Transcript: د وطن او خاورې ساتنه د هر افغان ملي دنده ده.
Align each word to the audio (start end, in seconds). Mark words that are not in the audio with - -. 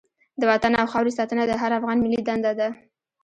د 0.39 0.41
وطن 0.51 0.71
او 0.81 0.85
خاورې 0.91 1.11
ساتنه 1.17 1.43
د 1.47 1.53
هر 1.61 1.71
افغان 1.79 1.97
ملي 2.03 2.21
دنده 2.27 2.51
ده. 2.59 2.69